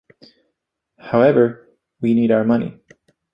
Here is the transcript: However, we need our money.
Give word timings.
However, 0.97 1.69
we 2.01 2.15
need 2.15 2.31
our 2.31 2.43
money. 2.43 2.79